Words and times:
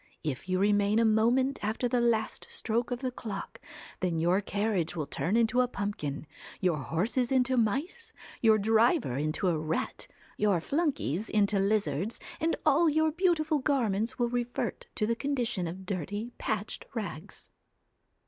If 0.23 0.49
you 0.49 0.57
remain 0.57 0.97
a 0.97 1.05
moment 1.05 1.59
after 1.63 1.87
the 1.87 2.01
last 2.01 2.47
stroke 2.49 2.89
of 2.89 3.01
the 3.01 3.11
clock, 3.11 3.61
then 3.99 4.17
your 4.17 4.41
carriage 4.41 4.95
will 4.95 5.05
turn 5.05 5.37
into 5.37 5.61
a 5.61 5.67
pumpkin, 5.67 6.25
your 6.59 6.77
horses 6.79 7.31
into 7.31 7.55
mice, 7.55 8.11
your 8.41 8.57
driver 8.57 9.15
into 9.15 9.47
a 9.47 9.59
rat, 9.59 10.07
your 10.37 10.59
flunkeys 10.59 11.29
into 11.29 11.57
27 11.59 11.59
CINDER 11.59 11.67
lizards, 11.99 12.19
and 12.39 12.55
all 12.65 12.89
your 12.89 13.11
beautiful 13.11 13.59
garments 13.59 14.17
will 14.17 14.29
revert 14.29 14.87
ELLA 14.87 14.93
to 14.95 15.05
the 15.05 15.15
condition 15.15 15.67
of 15.67 15.85
dirty, 15.85 16.31
patched 16.39 16.85
rags.' 16.95 17.51